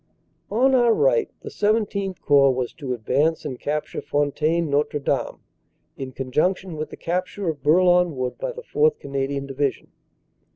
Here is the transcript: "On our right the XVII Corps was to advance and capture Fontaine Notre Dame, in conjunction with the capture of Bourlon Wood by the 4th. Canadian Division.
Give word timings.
"On 0.49 0.73
our 0.73 0.95
right 0.95 1.29
the 1.41 1.51
XVII 1.51 2.15
Corps 2.23 2.51
was 2.55 2.73
to 2.73 2.95
advance 2.95 3.45
and 3.45 3.59
capture 3.59 4.01
Fontaine 4.01 4.67
Notre 4.67 4.97
Dame, 4.97 5.41
in 5.95 6.11
conjunction 6.11 6.75
with 6.75 6.89
the 6.89 6.97
capture 6.97 7.47
of 7.49 7.61
Bourlon 7.61 8.15
Wood 8.15 8.39
by 8.39 8.51
the 8.51 8.63
4th. 8.63 8.97
Canadian 8.97 9.45
Division. 9.45 9.91